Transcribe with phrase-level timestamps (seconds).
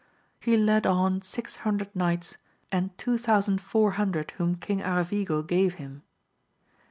[0.39, 2.37] He led on six hundred knights,
[2.71, 6.01] and two thousand four hundred whom King Aravigo gave him.